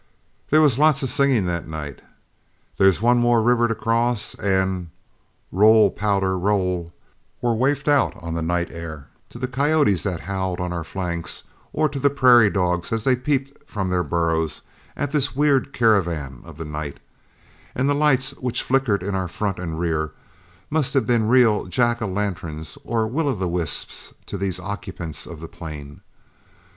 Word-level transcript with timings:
There 0.49 0.61
was 0.63 0.79
lots 0.79 1.03
of 1.03 1.11
singing 1.11 1.45
that 1.45 1.67
night. 1.67 2.01
"There's 2.77 3.03
One 3.03 3.19
more 3.19 3.43
River 3.43 3.67
to 3.67 3.75
cross," 3.75 4.33
and 4.33 4.89
"Roll, 5.51 5.91
Powder, 5.91 6.39
roll," 6.39 6.91
were 7.39 7.53
wafted 7.53 7.87
out 7.89 8.15
on 8.17 8.33
the 8.33 8.41
night 8.41 8.71
air 8.71 9.09
to 9.29 9.37
the 9.37 9.47
coyotes 9.47 10.01
that 10.01 10.21
howled 10.21 10.59
on 10.59 10.73
our 10.73 10.83
flanks, 10.83 11.43
or 11.71 11.87
to 11.87 11.99
the 11.99 12.09
prairie 12.09 12.49
dogs 12.49 12.91
as 12.91 13.03
they 13.03 13.15
peeped 13.15 13.69
from 13.69 13.89
their 13.89 14.01
burrows 14.01 14.63
at 14.97 15.11
this 15.11 15.35
weird 15.35 15.71
caravan 15.71 16.41
of 16.45 16.57
the 16.57 16.65
night, 16.65 16.99
and 17.75 17.87
the 17.87 17.93
lights 17.93 18.31
which 18.39 18.63
flickered 18.63 19.03
in 19.03 19.13
our 19.13 19.27
front 19.27 19.59
and 19.59 19.79
rear 19.79 20.13
must 20.71 20.95
have 20.95 21.05
been 21.05 21.27
real 21.27 21.65
Jack 21.65 22.01
o' 22.01 22.07
lanterns 22.07 22.75
or 22.83 23.05
Will 23.07 23.27
o' 23.29 23.35
the 23.35 23.47
wisps 23.47 24.15
to 24.25 24.35
these 24.39 24.59
occupants 24.59 25.27
of 25.27 25.39
the 25.41 25.47
plain. 25.47 26.01